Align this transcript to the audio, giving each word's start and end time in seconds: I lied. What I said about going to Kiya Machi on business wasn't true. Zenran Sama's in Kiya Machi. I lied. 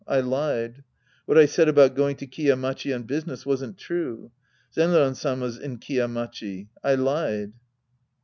I 0.07 0.19
lied. 0.19 0.83
What 1.27 1.37
I 1.37 1.45
said 1.45 1.69
about 1.69 1.95
going 1.95 2.15
to 2.15 2.25
Kiya 2.25 2.55
Machi 2.55 2.91
on 2.91 3.03
business 3.03 3.45
wasn't 3.45 3.77
true. 3.77 4.31
Zenran 4.75 5.15
Sama's 5.15 5.59
in 5.59 5.77
Kiya 5.77 6.07
Machi. 6.09 6.69
I 6.83 6.95
lied. 6.95 7.53